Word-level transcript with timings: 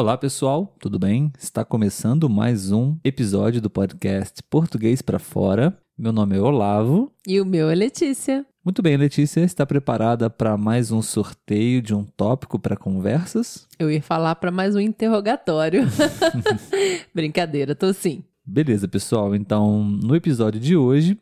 Olá 0.00 0.16
pessoal, 0.16 0.74
tudo 0.80 0.98
bem? 0.98 1.30
Está 1.38 1.62
começando 1.62 2.26
mais 2.26 2.72
um 2.72 2.96
episódio 3.04 3.60
do 3.60 3.68
podcast 3.68 4.42
Português 4.44 5.02
para 5.02 5.18
Fora. 5.18 5.76
Meu 5.96 6.10
nome 6.10 6.38
é 6.38 6.40
Olavo. 6.40 7.12
E 7.26 7.38
o 7.38 7.44
meu 7.44 7.68
é 7.68 7.74
Letícia. 7.74 8.46
Muito 8.64 8.80
bem, 8.80 8.96
Letícia, 8.96 9.42
está 9.42 9.66
preparada 9.66 10.30
para 10.30 10.56
mais 10.56 10.90
um 10.90 11.02
sorteio 11.02 11.82
de 11.82 11.94
um 11.94 12.02
tópico 12.02 12.58
para 12.58 12.78
conversas? 12.78 13.68
Eu 13.78 13.90
ia 13.90 14.00
falar 14.00 14.36
para 14.36 14.50
mais 14.50 14.74
um 14.74 14.80
interrogatório. 14.80 15.82
Brincadeira, 17.14 17.74
tô 17.74 17.92
sim. 17.92 18.24
Beleza, 18.42 18.88
pessoal. 18.88 19.34
Então, 19.34 19.84
no 19.84 20.16
episódio 20.16 20.58
de 20.58 20.78
hoje, 20.78 21.18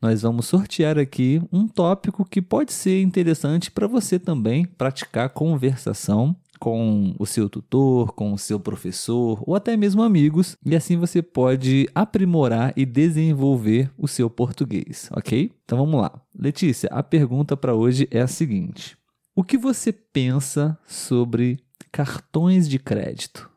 nós 0.00 0.22
vamos 0.22 0.46
sortear 0.46 0.98
aqui 0.98 1.42
um 1.52 1.68
tópico 1.68 2.24
que 2.24 2.40
pode 2.40 2.72
ser 2.72 3.02
interessante 3.02 3.70
para 3.70 3.86
você 3.86 4.18
também 4.18 4.64
praticar 4.64 5.28
conversação 5.28 6.34
com 6.62 7.12
o 7.18 7.26
seu 7.26 7.50
tutor, 7.50 8.12
com 8.12 8.32
o 8.32 8.38
seu 8.38 8.60
professor 8.60 9.42
ou 9.44 9.56
até 9.56 9.76
mesmo 9.76 10.00
amigos, 10.00 10.56
e 10.64 10.76
assim 10.76 10.96
você 10.96 11.20
pode 11.20 11.88
aprimorar 11.92 12.72
e 12.76 12.86
desenvolver 12.86 13.90
o 13.98 14.06
seu 14.06 14.30
português, 14.30 15.08
ok? 15.10 15.50
Então 15.64 15.76
vamos 15.76 16.00
lá. 16.00 16.22
Letícia, 16.32 16.88
a 16.92 17.02
pergunta 17.02 17.56
para 17.56 17.74
hoje 17.74 18.06
é 18.12 18.20
a 18.20 18.28
seguinte: 18.28 18.96
O 19.34 19.42
que 19.42 19.58
você 19.58 19.92
pensa 19.92 20.78
sobre 20.86 21.58
cartões 21.90 22.68
de 22.68 22.78
crédito? 22.78 23.50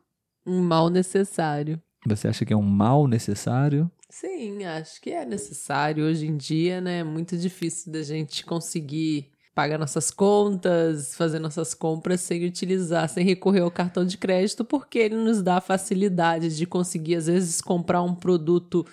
Um 0.44 0.60
mal 0.60 0.90
necessário. 0.90 1.80
Você 2.08 2.26
acha 2.26 2.44
que 2.44 2.52
é 2.52 2.56
um 2.56 2.60
mal 2.60 3.06
necessário? 3.06 3.88
Sim, 4.10 4.64
acho 4.64 5.00
que 5.00 5.10
é 5.10 5.24
necessário. 5.24 6.06
Hoje 6.06 6.26
em 6.26 6.36
dia, 6.36 6.80
né? 6.80 6.98
É 6.98 7.04
muito 7.04 7.38
difícil 7.38 7.92
da 7.92 8.02
gente 8.02 8.44
conseguir 8.44 9.30
pagar 9.56 9.78
nossas 9.78 10.10
contas, 10.10 11.14
fazer 11.14 11.38
nossas 11.38 11.72
compras 11.72 12.20
sem 12.20 12.44
utilizar, 12.44 13.08
sem 13.08 13.24
recorrer 13.24 13.60
ao 13.60 13.70
cartão 13.70 14.04
de 14.04 14.18
crédito, 14.18 14.66
porque 14.66 14.98
ele 14.98 15.16
nos 15.16 15.40
dá 15.40 15.56
a 15.56 15.60
facilidade 15.62 16.54
de 16.54 16.66
conseguir, 16.66 17.14
às 17.16 17.26
vezes, 17.26 17.62
comprar 17.62 18.02
um 18.02 18.14
produto 18.14 18.84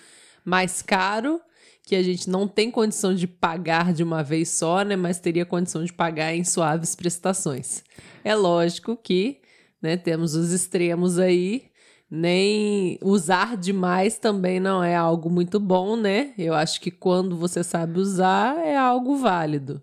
mais 0.46 0.82
caro 0.82 1.42
que 1.86 1.98
a 1.98 2.02
gente 2.02 2.30
não 2.30 2.48
tem 2.48 2.72
condição 2.72 3.14
de 3.14 3.28
pagar 3.28 3.92
de 3.92 4.04
uma 4.04 4.24
vez 4.24 4.52
só, 4.52 4.84
né, 4.84 4.96
mas 4.96 5.20
teria 5.20 5.46
condição 5.46 5.84
de 5.84 5.92
pagar 5.92 6.34
em 6.34 6.46
suaves 6.46 6.96
prestações. 6.96 7.84
É 8.24 8.34
lógico 8.34 8.96
que, 8.96 9.42
né, 9.82 9.98
temos 9.98 10.34
os 10.34 10.54
extremos 10.54 11.20
aí, 11.20 11.66
nem 12.10 12.98
usar 13.04 13.58
demais 13.58 14.18
também 14.18 14.62
não 14.62 14.82
é 14.82 14.96
algo 14.96 15.30
muito 15.30 15.60
bom, 15.60 15.98
né? 15.98 16.34
Eu 16.38 16.54
acho 16.54 16.80
que 16.80 16.90
quando 16.90 17.36
você 17.36 17.66
sabe 17.66 18.00
usar 18.00 18.58
é 18.60 18.78
algo 18.78 19.18
válido. 19.18 19.82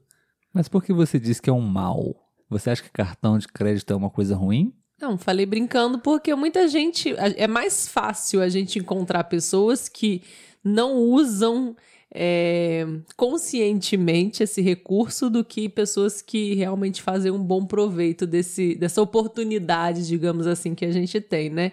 Mas 0.53 0.69
por 0.69 0.85
que 0.85 0.93
você 0.93 1.19
diz 1.19 1.41
que 1.41 1.51
é 1.51 1.53
um 1.53 1.61
mal? 1.61 2.17
Você 2.49 2.71
acha 2.71 2.83
que 2.83 2.91
cartão 2.91 3.39
de 3.39 3.47
crédito 3.47 3.93
é 3.93 3.97
uma 3.97 4.11
coisa 4.11 4.35
ruim? 4.35 4.75
Não, 5.01 5.17
falei 5.17 5.47
brincando 5.47 5.99
porque 5.99 6.35
muita 6.35 6.69
gente. 6.69 7.15
É 7.17 7.47
mais 7.47 7.89
fácil 7.89 8.43
a 8.43 8.49
gente 8.49 8.79
encontrar 8.79 9.25
pessoas 9.25 9.89
que 9.89 10.23
não 10.63 10.97
usam 10.97 11.75
é, 12.13 12.85
conscientemente 13.17 14.43
esse 14.43 14.61
recurso 14.61 15.31
do 15.31 15.45
que 15.45 15.69
pessoas 15.69 16.21
que 16.21 16.55
realmente 16.55 17.01
fazem 17.01 17.31
um 17.31 17.43
bom 17.43 17.65
proveito 17.65 18.27
desse, 18.27 18.75
dessa 18.75 19.01
oportunidade, 19.01 20.07
digamos 20.07 20.47
assim, 20.47 20.75
que 20.75 20.85
a 20.85 20.91
gente 20.91 21.21
tem, 21.21 21.49
né? 21.49 21.73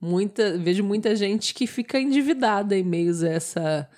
Muita, 0.00 0.56
vejo 0.56 0.82
muita 0.82 1.14
gente 1.14 1.52
que 1.52 1.66
fica 1.66 2.00
endividada 2.00 2.76
em 2.76 2.82
meio 2.82 3.12
a 3.24 3.28
essa. 3.28 3.88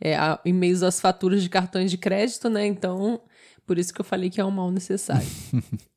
É, 0.00 0.14
a, 0.14 0.40
em 0.44 0.52
meio 0.52 0.84
às 0.84 1.00
faturas 1.00 1.42
de 1.42 1.48
cartões 1.48 1.90
de 1.90 1.96
crédito, 1.96 2.50
né? 2.50 2.66
Então 2.66 3.22
por 3.66 3.78
isso 3.78 3.92
que 3.92 4.00
eu 4.00 4.04
falei 4.04 4.30
que 4.30 4.40
é 4.40 4.44
um 4.44 4.50
mal 4.50 4.70
necessário. 4.70 5.26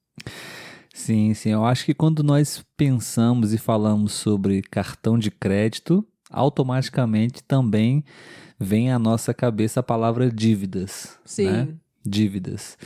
sim, 0.94 1.34
sim. 1.34 1.52
Eu 1.52 1.64
acho 1.64 1.86
que 1.86 1.94
quando 1.94 2.24
nós 2.24 2.66
pensamos 2.76 3.54
e 3.54 3.58
falamos 3.58 4.14
sobre 4.14 4.62
cartão 4.62 5.18
de 5.18 5.30
crédito, 5.30 6.06
automaticamente 6.30 7.44
também 7.44 8.04
vem 8.60 8.92
à 8.92 9.00
nossa 9.00 9.34
cabeça 9.34 9.80
a 9.80 9.84
palavra 9.84 10.30
dívidas. 10.30 11.18
Sim. 11.24 11.46
Né? 11.46 11.68
Dívidas. 12.06 12.78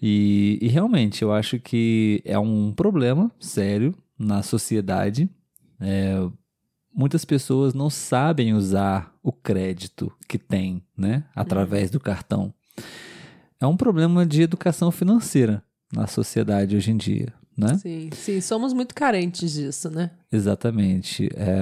E, 0.00 0.58
e, 0.62 0.68
realmente 0.68 1.22
eu 1.22 1.32
acho 1.32 1.58
que 1.58 2.22
é 2.24 2.38
um 2.38 2.72
problema 2.72 3.32
sério 3.40 3.92
na 4.16 4.42
sociedade. 4.42 5.28
É, 5.80 6.24
muitas 6.94 7.24
pessoas 7.24 7.74
não 7.74 7.90
sabem 7.90 8.54
usar 8.54 9.12
o 9.22 9.32
crédito 9.32 10.12
que 10.28 10.38
tem, 10.38 10.82
né, 10.96 11.24
através 11.34 11.90
do 11.90 11.98
cartão 11.98 12.54
é 13.60 13.66
um 13.66 13.76
problema 13.76 14.24
de 14.24 14.42
educação 14.42 14.90
financeira 14.90 15.62
na 15.92 16.06
sociedade 16.06 16.76
hoje 16.76 16.90
em 16.90 16.96
dia. 16.96 17.32
Né? 17.56 17.76
Sim, 17.76 18.10
sim, 18.12 18.40
somos 18.40 18.72
muito 18.72 18.94
carentes 18.94 19.52
disso, 19.52 19.90
né? 19.90 20.12
Exatamente. 20.30 21.28
É, 21.34 21.56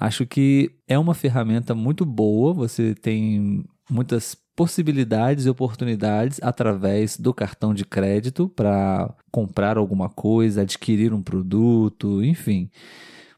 acho 0.00 0.26
que 0.26 0.72
é 0.88 0.98
uma 0.98 1.14
ferramenta 1.14 1.76
muito 1.76 2.04
boa, 2.04 2.52
você 2.52 2.92
tem 2.92 3.64
muitas 3.88 4.36
possibilidades 4.56 5.46
e 5.46 5.48
oportunidades 5.48 6.40
através 6.42 7.16
do 7.16 7.32
cartão 7.32 7.72
de 7.72 7.84
crédito 7.84 8.48
para 8.48 9.14
comprar 9.30 9.78
alguma 9.78 10.08
coisa, 10.08 10.62
adquirir 10.62 11.14
um 11.14 11.22
produto, 11.22 12.24
enfim. 12.24 12.68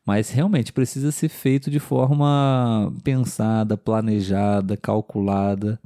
Mas 0.06 0.30
realmente 0.30 0.72
precisa 0.72 1.12
ser 1.12 1.28
feito 1.28 1.70
de 1.70 1.78
forma 1.78 2.90
pensada, 3.04 3.76
planejada, 3.76 4.74
calculada. 4.78 5.78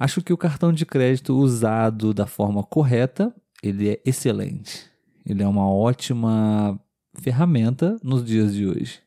Acho 0.00 0.22
que 0.22 0.32
o 0.32 0.38
cartão 0.38 0.72
de 0.72 0.86
crédito 0.86 1.36
usado 1.36 2.14
da 2.14 2.26
forma 2.26 2.62
correta, 2.62 3.34
ele 3.62 3.90
é 3.90 4.00
excelente. 4.02 4.90
Ele 5.26 5.42
é 5.42 5.46
uma 5.46 5.70
ótima 5.70 6.80
ferramenta 7.20 7.98
nos 8.02 8.24
dias 8.24 8.54
de 8.54 8.66
hoje. 8.66 9.00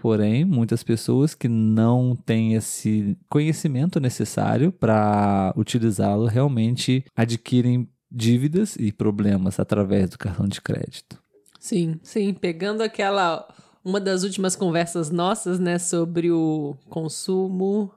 Porém, 0.00 0.44
muitas 0.44 0.84
pessoas 0.84 1.34
que 1.34 1.48
não 1.48 2.14
têm 2.14 2.54
esse 2.54 3.18
conhecimento 3.28 3.98
necessário 3.98 4.70
para 4.70 5.52
utilizá-lo 5.56 6.26
realmente 6.26 7.04
adquirem 7.16 7.88
dívidas 8.08 8.76
e 8.76 8.92
problemas 8.92 9.58
através 9.58 10.08
do 10.10 10.18
cartão 10.18 10.46
de 10.46 10.60
crédito. 10.60 11.20
Sim, 11.58 11.98
sim, 12.00 12.32
pegando 12.32 12.82
aquela 12.82 13.52
uma 13.84 14.00
das 14.00 14.22
últimas 14.22 14.54
conversas 14.54 15.10
nossas, 15.10 15.58
né, 15.58 15.80
sobre 15.80 16.30
o 16.30 16.76
consumo 16.88 17.90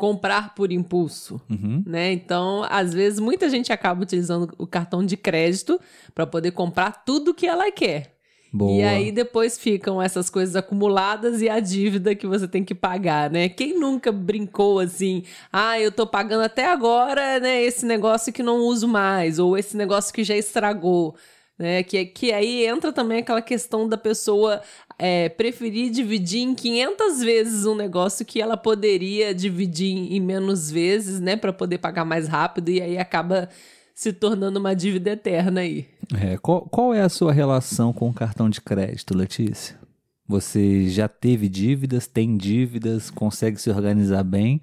comprar 0.00 0.54
por 0.54 0.72
impulso, 0.72 1.38
uhum. 1.50 1.82
né? 1.86 2.10
Então, 2.10 2.64
às 2.70 2.94
vezes, 2.94 3.20
muita 3.20 3.50
gente 3.50 3.70
acaba 3.70 4.02
utilizando 4.02 4.50
o 4.56 4.66
cartão 4.66 5.04
de 5.04 5.14
crédito 5.14 5.78
para 6.14 6.26
poder 6.26 6.52
comprar 6.52 7.04
tudo 7.04 7.34
que 7.34 7.46
ela 7.46 7.70
quer. 7.70 8.16
Boa. 8.50 8.72
E 8.72 8.82
aí 8.82 9.12
depois 9.12 9.58
ficam 9.58 10.00
essas 10.00 10.30
coisas 10.30 10.56
acumuladas 10.56 11.42
e 11.42 11.50
a 11.50 11.60
dívida 11.60 12.14
que 12.14 12.26
você 12.26 12.48
tem 12.48 12.64
que 12.64 12.74
pagar, 12.74 13.28
né? 13.30 13.50
Quem 13.50 13.78
nunca 13.78 14.10
brincou 14.10 14.80
assim, 14.80 15.22
ah, 15.52 15.78
eu 15.78 15.92
tô 15.92 16.06
pagando 16.06 16.44
até 16.44 16.64
agora, 16.66 17.38
né, 17.38 17.62
esse 17.62 17.84
negócio 17.84 18.32
que 18.32 18.42
não 18.42 18.56
uso 18.60 18.88
mais, 18.88 19.38
ou 19.38 19.56
esse 19.56 19.76
negócio 19.76 20.14
que 20.14 20.24
já 20.24 20.34
estragou. 20.34 21.14
Né, 21.60 21.82
que, 21.82 22.06
que 22.06 22.32
aí 22.32 22.64
entra 22.64 22.90
também 22.90 23.18
aquela 23.18 23.42
questão 23.42 23.86
da 23.86 23.98
pessoa 23.98 24.62
é, 24.98 25.28
preferir 25.28 25.90
dividir 25.90 26.40
em 26.40 26.54
500 26.54 27.20
vezes 27.20 27.66
um 27.66 27.74
negócio 27.74 28.24
que 28.24 28.40
ela 28.40 28.56
poderia 28.56 29.34
dividir 29.34 30.10
em 30.10 30.18
menos 30.18 30.70
vezes, 30.70 31.20
né, 31.20 31.36
para 31.36 31.52
poder 31.52 31.76
pagar 31.76 32.06
mais 32.06 32.26
rápido 32.26 32.70
e 32.70 32.80
aí 32.80 32.96
acaba 32.96 33.46
se 33.94 34.10
tornando 34.10 34.58
uma 34.58 34.74
dívida 34.74 35.10
eterna 35.10 35.60
aí. 35.60 35.86
É, 36.18 36.38
qual, 36.38 36.62
qual 36.62 36.94
é 36.94 37.02
a 37.02 37.10
sua 37.10 37.30
relação 37.30 37.92
com 37.92 38.08
o 38.08 38.14
cartão 38.14 38.48
de 38.48 38.62
crédito, 38.62 39.14
Letícia? 39.14 39.78
Você 40.26 40.88
já 40.88 41.08
teve 41.08 41.46
dívidas, 41.46 42.06
tem 42.06 42.38
dívidas, 42.38 43.10
consegue 43.10 43.60
se 43.60 43.68
organizar 43.68 44.24
bem 44.24 44.62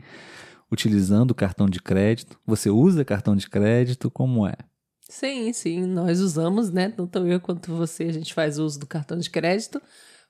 utilizando 0.71 1.29
o 1.29 1.35
cartão 1.35 1.67
de 1.69 1.79
crédito? 1.79 2.39
Você 2.47 2.71
usa 2.71 3.05
cartão 3.05 3.35
de 3.35 3.47
crédito? 3.47 4.09
Como 4.09 4.47
é? 4.47 4.55
Sim, 5.09 5.53
sim, 5.53 5.85
nós 5.85 6.19
usamos, 6.19 6.69
né? 6.71 6.89
Tanto 6.89 7.19
eu 7.27 7.39
quanto 7.39 7.73
você, 7.73 8.03
a 8.05 8.11
gente 8.11 8.33
faz 8.33 8.59
uso 8.59 8.79
do 8.79 8.85
cartão 8.85 9.17
de 9.17 9.29
crédito. 9.29 9.81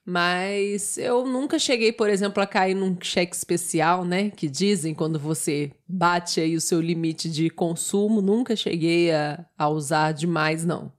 Mas 0.05 0.97
eu 0.97 1.25
nunca 1.25 1.59
cheguei, 1.59 1.91
por 1.91 2.09
exemplo, 2.09 2.41
a 2.41 2.47
cair 2.47 2.73
num 2.75 2.97
cheque 3.01 3.35
especial, 3.35 4.05
né? 4.05 4.29
Que 4.29 4.47
dizem 4.49 4.93
quando 4.95 5.19
você 5.19 5.71
bate 5.87 6.39
aí 6.39 6.55
o 6.55 6.61
seu 6.61 6.79
limite 6.81 7.29
de 7.29 7.49
consumo. 7.49 8.21
Nunca 8.21 8.55
cheguei 8.55 9.11
a, 9.11 9.45
a 9.57 9.67
usar 9.69 10.13
demais, 10.13 10.63
não. 10.65 10.93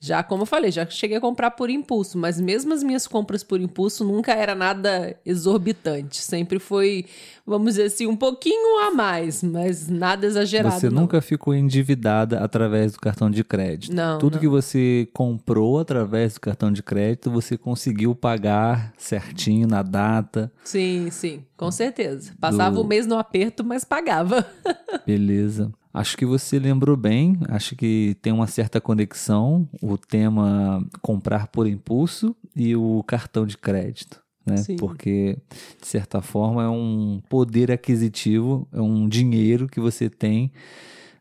Já, 0.00 0.22
como 0.22 0.42
eu 0.42 0.46
falei, 0.46 0.70
já 0.70 0.86
cheguei 0.86 1.16
a 1.16 1.20
comprar 1.20 1.50
por 1.50 1.68
impulso, 1.68 2.16
mas 2.16 2.40
mesmo 2.40 2.72
as 2.72 2.84
minhas 2.84 3.06
compras 3.06 3.42
por 3.42 3.60
impulso 3.60 4.04
nunca 4.04 4.32
era 4.32 4.54
nada 4.54 5.18
exorbitante. 5.26 6.18
Sempre 6.18 6.60
foi, 6.60 7.04
vamos 7.44 7.74
dizer 7.74 7.86
assim, 7.86 8.06
um 8.06 8.16
pouquinho 8.16 8.78
a 8.86 8.94
mais, 8.94 9.42
mas 9.42 9.88
nada 9.88 10.24
exagerado. 10.24 10.78
Você 10.78 10.88
não. 10.88 11.02
nunca 11.02 11.20
ficou 11.20 11.52
endividada 11.52 12.38
através 12.38 12.92
do 12.92 13.00
cartão 13.00 13.28
de 13.28 13.42
crédito. 13.42 13.92
Não. 13.92 14.18
Tudo 14.20 14.34
não. 14.34 14.40
que 14.40 14.46
você 14.46 15.08
comprou 15.12 15.80
através 15.80 16.34
do 16.34 16.40
cartão 16.40 16.70
de 16.70 16.82
crédito, 16.82 17.28
você 17.28 17.58
conseguiu 17.58 18.14
pagar 18.14 18.92
certinho 18.96 19.66
na 19.66 19.82
data. 19.82 20.52
Sim, 20.62 21.08
sim, 21.10 21.44
com 21.56 21.72
certeza. 21.72 22.34
Passava 22.40 22.76
do... 22.76 22.82
o 22.82 22.86
mês 22.86 23.04
no 23.04 23.18
aperto, 23.18 23.64
mas 23.64 23.82
pagava. 23.82 24.46
Beleza. 25.04 25.72
Acho 25.92 26.16
que 26.16 26.26
você 26.26 26.58
lembrou 26.58 26.96
bem, 26.96 27.38
acho 27.48 27.74
que 27.74 28.16
tem 28.20 28.32
uma 28.32 28.46
certa 28.46 28.80
conexão 28.80 29.68
o 29.82 29.96
tema 29.96 30.86
comprar 31.00 31.48
por 31.48 31.66
impulso 31.66 32.36
e 32.54 32.76
o 32.76 33.02
cartão 33.04 33.46
de 33.46 33.56
crédito. 33.56 34.22
Né? 34.44 34.56
Porque, 34.78 35.38
de 35.80 35.86
certa 35.86 36.22
forma, 36.22 36.62
é 36.62 36.68
um 36.68 37.20
poder 37.28 37.70
aquisitivo, 37.70 38.66
é 38.72 38.80
um 38.80 39.08
dinheiro 39.08 39.66
que 39.66 39.80
você 39.80 40.08
tem, 40.08 40.52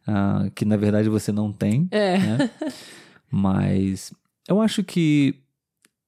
uh, 0.07 0.49
que 0.51 0.63
na 0.63 0.77
verdade 0.77 1.09
você 1.09 1.31
não 1.31 1.51
tem. 1.51 1.87
É. 1.91 2.17
Né? 2.17 2.51
Mas 3.29 4.13
eu 4.47 4.61
acho 4.61 4.83
que 4.83 5.35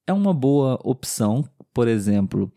é 0.07 0.13
uma 0.13 0.33
boa 0.33 0.79
opção, 0.83 1.47
por 1.73 1.87
exemplo, 1.87 2.51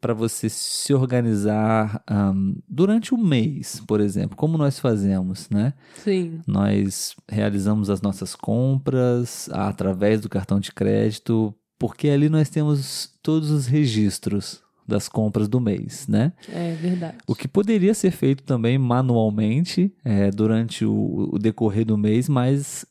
para 0.00 0.14
você 0.14 0.48
se 0.48 0.94
organizar 0.94 2.02
um, 2.10 2.56
durante 2.68 3.14
o 3.14 3.18
mês, 3.18 3.82
por 3.86 4.00
exemplo, 4.00 4.36
como 4.36 4.56
nós 4.56 4.78
fazemos, 4.78 5.48
né? 5.50 5.74
Sim. 5.96 6.40
Nós 6.46 7.16
realizamos 7.28 7.90
as 7.90 8.00
nossas 8.00 8.34
compras 8.34 9.48
através 9.52 10.20
do 10.20 10.28
cartão 10.28 10.60
de 10.60 10.72
crédito, 10.72 11.54
porque 11.78 12.08
ali 12.08 12.28
nós 12.28 12.48
temos 12.48 13.12
todos 13.22 13.50
os 13.50 13.66
registros 13.66 14.62
das 14.86 15.06
compras 15.06 15.48
do 15.48 15.60
mês, 15.60 16.08
né? 16.08 16.32
É 16.48 16.74
verdade. 16.74 17.18
O 17.26 17.34
que 17.34 17.46
poderia 17.46 17.92
ser 17.92 18.10
feito 18.10 18.42
também 18.42 18.78
manualmente 18.78 19.92
é, 20.02 20.30
durante 20.30 20.82
o, 20.84 21.28
o, 21.30 21.38
decorrer 21.38 21.84
do 21.84 21.98
mês, 21.98 22.26
mas 22.26 22.86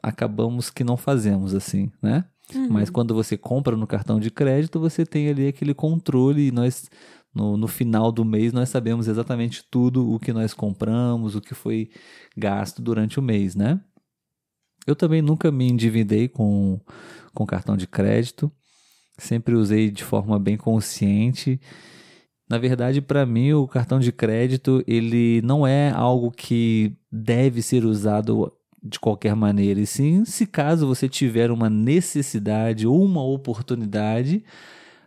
acabamos 0.00 0.70
que 0.70 0.84
não 0.84 0.96
fazemos 0.96 1.52
assim, 1.52 1.90
né? 2.00 2.24
Uhum. 2.54 2.68
Mas 2.70 2.90
quando 2.90 3.14
você 3.14 3.36
compra 3.36 3.76
no 3.76 3.86
cartão 3.86 4.18
de 4.18 4.30
crédito, 4.30 4.80
você 4.80 5.04
tem 5.06 5.28
ali 5.28 5.48
aquele 5.48 5.74
controle 5.74 6.48
e 6.48 6.52
nós 6.52 6.90
no, 7.34 7.56
no, 7.56 7.68
final 7.68 8.10
do 8.10 8.24
mês 8.24 8.52
nós 8.52 8.68
sabemos 8.68 9.06
exatamente 9.06 9.64
tudo 9.70 10.10
o 10.12 10.18
que 10.18 10.32
nós 10.32 10.52
compramos, 10.52 11.36
o 11.36 11.40
que 11.40 11.54
foi 11.54 11.90
gasto 12.36 12.82
durante 12.82 13.20
o 13.20 13.22
mês, 13.22 13.54
né? 13.54 13.80
Eu 14.86 14.96
também 14.96 15.22
nunca 15.22 15.52
me 15.52 15.68
endividei 15.68 16.26
com, 16.28 16.80
com 17.32 17.46
cartão 17.46 17.76
de 17.76 17.86
crédito, 17.86 18.50
sempre 19.18 19.54
usei 19.54 19.90
de 19.90 20.02
forma 20.02 20.38
bem 20.38 20.56
consciente. 20.56 21.60
Na 22.48 22.58
verdade, 22.58 23.00
para 23.00 23.24
mim, 23.24 23.52
o 23.52 23.68
cartão 23.68 24.00
de 24.00 24.10
crédito 24.10 24.82
ele 24.86 25.40
não 25.42 25.64
é 25.64 25.90
algo 25.90 26.32
que 26.32 26.96
deve 27.12 27.62
ser 27.62 27.84
usado 27.84 28.52
de 28.82 28.98
qualquer 28.98 29.34
maneira, 29.36 29.80
e 29.80 29.86
sim 29.86 30.24
se 30.24 30.46
caso 30.46 30.86
você 30.86 31.08
tiver 31.08 31.50
uma 31.50 31.68
necessidade 31.68 32.86
ou 32.86 33.04
uma 33.04 33.22
oportunidade, 33.22 34.42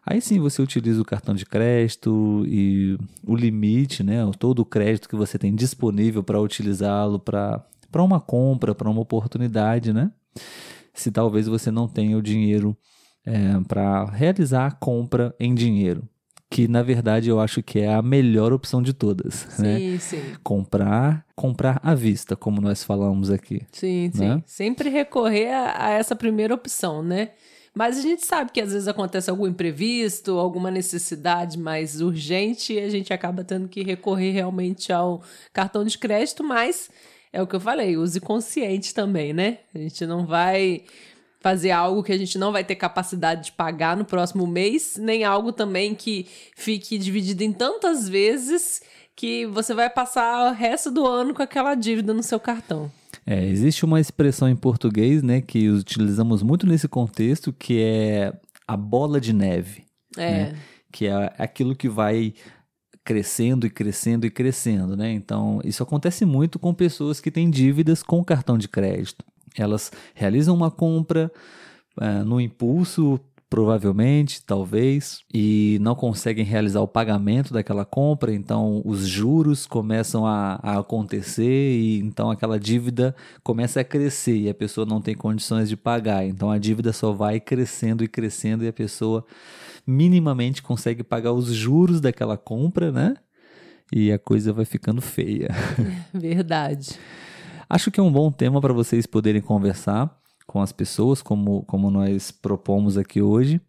aí 0.05 0.21
sim 0.21 0.39
você 0.39 0.61
utiliza 0.61 1.01
o 1.01 1.05
cartão 1.05 1.33
de 1.33 1.45
crédito 1.45 2.43
e 2.47 2.97
o 3.25 3.35
limite, 3.35 4.03
né, 4.03 4.19
todo 4.37 4.59
o 4.59 4.65
crédito 4.65 5.09
que 5.09 5.15
você 5.15 5.37
tem 5.39 5.55
disponível 5.55 6.23
para 6.23 6.39
utilizá-lo 6.39 7.19
para 7.19 7.63
uma 7.95 8.19
compra, 8.19 8.75
para 8.75 8.89
uma 8.89 9.01
oportunidade, 9.01 9.91
né? 9.93 10.11
Se 10.93 11.11
talvez 11.11 11.47
você 11.47 11.71
não 11.71 11.87
tenha 11.87 12.17
o 12.17 12.21
dinheiro 12.21 12.77
é, 13.25 13.59
para 13.67 14.05
realizar 14.05 14.67
a 14.67 14.71
compra 14.71 15.35
em 15.39 15.55
dinheiro 15.55 16.07
que 16.53 16.67
na 16.67 16.83
verdade 16.83 17.29
eu 17.29 17.39
acho 17.39 17.63
que 17.63 17.79
é 17.79 17.91
a 17.91 18.01
melhor 18.03 18.53
opção 18.53 18.79
de 18.79 18.93
todas. 18.93 19.47
Sim, 19.49 19.63
né? 19.63 19.97
sim. 19.99 20.21
Comprar, 20.43 21.25
comprar 21.35 21.79
à 21.81 21.95
vista, 21.95 22.35
como 22.35 22.61
nós 22.61 22.83
falamos 22.83 23.31
aqui. 23.31 23.63
Sim, 23.71 24.11
né? 24.13 24.35
sim. 24.35 24.43
Sempre 24.45 24.89
recorrer 24.89 25.51
a, 25.51 25.87
a, 25.87 25.89
essa 25.93 26.15
primeira 26.15 26.53
opção, 26.53 27.01
né? 27.01 27.31
Mas 27.73 27.97
a 27.97 28.01
gente 28.01 28.23
sabe 28.23 28.51
que 28.51 28.61
às 28.61 28.71
vezes 28.71 28.87
acontece 28.87 29.31
algum 29.31 29.47
imprevisto, 29.47 30.37
alguma 30.37 30.69
necessidade 30.69 31.57
mais 31.57 32.01
urgente 32.01 32.73
e 32.73 32.79
a 32.79 32.87
gente 32.87 33.11
acaba 33.11 33.43
tendo 33.43 33.67
que 33.67 33.81
recorrer 33.81 34.29
realmente 34.29 34.93
ao 34.93 35.23
cartão 35.51 35.83
de 35.83 35.97
crédito, 35.97 36.43
mas 36.43 36.91
é 37.31 37.41
o 37.41 37.47
que 37.47 37.55
eu 37.55 37.59
falei, 37.59 37.97
use 37.97 38.19
consciente 38.19 38.93
também, 38.93 39.33
né? 39.33 39.57
A 39.73 39.79
gente 39.79 40.05
não 40.05 40.27
vai 40.27 40.83
fazer 41.43 41.71
algo 41.71 42.01
que 42.01 42.13
a 42.13 42.17
gente 42.17 42.37
não 42.37 42.53
vai 42.53 42.63
ter 42.63 42.75
capacidade 42.75 43.45
de 43.45 43.51
pagar 43.51 43.97
no 43.97 44.05
próximo 44.05 44.47
mês, 44.47 44.95
nem 44.97 45.25
algo 45.25 45.51
também 45.51 45.93
que 45.93 46.25
fique 46.55 46.97
dividido 46.97 47.43
em 47.43 47.51
tantas 47.51 48.07
vezes 48.07 48.81
que 49.13 49.45
você 49.47 49.73
vai 49.73 49.89
passar 49.89 50.49
o 50.49 50.53
resto 50.53 50.89
do 50.89 51.05
ano 51.05 51.33
com 51.33 51.43
aquela 51.43 51.75
dívida 51.75 52.13
no 52.13 52.23
seu 52.23 52.39
cartão. 52.39 52.89
É, 53.25 53.45
existe 53.45 53.83
uma 53.83 53.99
expressão 53.99 54.47
em 54.47 54.55
português, 54.55 55.21
né, 55.21 55.41
que 55.41 55.69
utilizamos 55.69 56.41
muito 56.41 56.65
nesse 56.65 56.87
contexto, 56.87 57.51
que 57.51 57.81
é 57.81 58.33
a 58.65 58.77
bola 58.77 59.19
de 59.19 59.33
neve. 59.33 59.83
É. 60.17 60.31
Né? 60.31 60.55
Que 60.93 61.07
é 61.07 61.33
aquilo 61.37 61.75
que 61.75 61.89
vai 61.89 62.33
crescendo 63.03 63.67
e 63.67 63.69
crescendo 63.69 64.25
e 64.25 64.29
crescendo, 64.29 64.95
né? 64.95 65.11
Então, 65.11 65.59
isso 65.65 65.83
acontece 65.83 66.23
muito 66.23 66.57
com 66.57 66.73
pessoas 66.73 67.19
que 67.19 67.29
têm 67.29 67.49
dívidas 67.49 68.01
com 68.01 68.23
cartão 68.23 68.57
de 68.57 68.69
crédito. 68.69 69.25
Elas 69.57 69.91
realizam 70.13 70.55
uma 70.55 70.71
compra 70.71 71.31
uh, 71.99 72.25
no 72.25 72.39
impulso, 72.39 73.19
provavelmente, 73.53 74.43
talvez, 74.43 75.19
e 75.31 75.77
não 75.79 75.93
conseguem 75.93 76.43
realizar 76.43 76.81
o 76.81 76.87
pagamento 76.87 77.53
daquela 77.53 77.85
compra, 77.85 78.33
então 78.33 78.81
os 78.83 79.07
juros 79.07 79.67
começam 79.67 80.25
a, 80.25 80.59
a, 80.63 80.79
acontecer 80.79 81.77
e 81.77 81.99
então 81.99 82.31
aquela 82.31 82.59
dívida 82.59 83.15
começa 83.43 83.79
a 83.79 83.83
crescer 83.83 84.35
e 84.35 84.49
a 84.49 84.55
pessoa 84.55 84.87
não 84.87 84.99
tem 84.99 85.13
condições 85.13 85.69
de 85.69 85.77
pagar. 85.77 86.25
Então 86.25 86.49
a 86.49 86.57
dívida 86.57 86.91
só 86.91 87.11
vai 87.11 87.39
crescendo 87.39 88.03
e 88.03 88.07
crescendo 88.07 88.63
e 88.63 88.67
a 88.67 88.73
pessoa 88.73 89.23
minimamente 89.85 90.63
consegue 90.63 91.03
pagar 91.03 91.33
os 91.33 91.53
juros 91.53 92.01
daquela 92.01 92.37
compra, 92.37 92.91
né? 92.91 93.13
E 93.93 94.11
a 94.11 94.17
coisa 94.17 94.51
vai 94.51 94.65
ficando 94.65 94.99
feia. 94.99 95.49
Verdade. 96.11 96.97
Acho 97.73 97.89
que 97.89 97.99
é 97.99 98.03
um 98.03 98.11
bom 98.11 98.31
tema 98.31 98.61
para 98.61 98.71
vocês 98.71 99.07
poderem 99.07 99.41
conversar 99.41 100.15
com 100.45 100.61
as 100.61 100.71
pessoas, 100.71 101.23
como, 101.23 101.63
como 101.63 101.89
nós 101.89 102.29
propomos 102.29 102.99
aqui 102.99 103.19
hoje. 103.19 103.59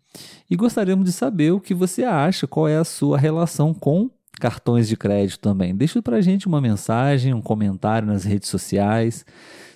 E 0.50 0.54
gostaríamos 0.54 1.06
de 1.06 1.12
saber 1.12 1.52
o 1.52 1.58
que 1.58 1.72
você 1.72 2.04
acha, 2.04 2.46
qual 2.46 2.68
é 2.68 2.76
a 2.76 2.84
sua 2.84 3.16
relação 3.16 3.72
com 3.72 4.10
cartões 4.38 4.88
de 4.88 4.94
crédito 4.94 5.40
também. 5.40 5.74
Deixa 5.74 6.02
para 6.02 6.20
gente 6.20 6.46
uma 6.46 6.60
mensagem, 6.60 7.32
um 7.32 7.40
comentário 7.40 8.06
nas 8.06 8.24
redes 8.24 8.50
sociais. 8.50 9.24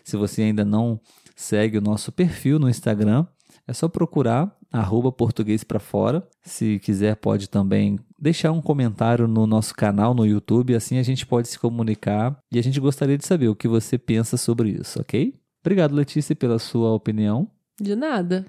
Se 0.04 0.14
você 0.14 0.42
ainda 0.42 0.62
não 0.62 1.00
segue 1.34 1.78
o 1.78 1.80
nosso 1.80 2.12
perfil 2.12 2.58
no 2.58 2.68
Instagram, 2.68 3.26
é 3.66 3.72
só 3.72 3.88
procurar 3.88 4.54
arroba 4.70 5.10
português 5.10 5.64
para 5.64 5.80
fora. 5.80 6.22
Se 6.42 6.78
quiser, 6.80 7.16
pode 7.16 7.48
também 7.48 7.98
deixar 8.18 8.52
um 8.52 8.60
comentário 8.60 9.28
no 9.28 9.46
nosso 9.46 9.74
canal 9.74 10.14
no 10.14 10.26
YouTube, 10.26 10.74
assim 10.74 10.98
a 10.98 11.02
gente 11.02 11.24
pode 11.26 11.48
se 11.48 11.58
comunicar 11.58 12.36
e 12.52 12.58
a 12.58 12.62
gente 12.62 12.80
gostaria 12.80 13.16
de 13.16 13.26
saber 13.26 13.48
o 13.48 13.56
que 13.56 13.68
você 13.68 13.96
pensa 13.96 14.36
sobre 14.36 14.70
isso, 14.70 15.00
ok? 15.00 15.34
Obrigado, 15.64 15.94
Letícia, 15.94 16.34
pela 16.34 16.58
sua 16.58 16.92
opinião. 16.92 17.48
De 17.80 17.94
nada. 17.94 18.46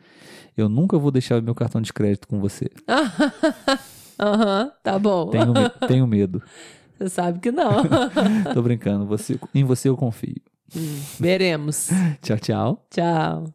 Eu 0.58 0.68
nunca 0.68 0.98
vou 0.98 1.12
deixar 1.12 1.40
o 1.40 1.44
meu 1.44 1.54
cartão 1.54 1.82
de 1.82 1.94
crédito 1.94 2.28
com 2.28 2.40
você. 2.40 2.70
Aham, 4.20 4.64
uhum, 4.64 4.72
tá 4.84 5.00
bom. 5.00 5.30
Tenho, 5.30 5.54
tenho 5.88 6.08
medo. 6.08 6.42
Você 6.98 7.08
sabe 7.08 7.40
que 7.40 7.52
não. 7.52 7.84
Tô 8.54 8.62
brincando. 8.62 9.06
Você, 9.06 9.40
em 9.56 9.64
você 9.64 9.88
eu 9.88 9.96
confio. 9.96 10.36
Hum, 10.76 11.02
veremos. 11.18 11.90
tchau, 12.22 12.38
tchau. 12.38 12.86
Tchau. 12.92 13.54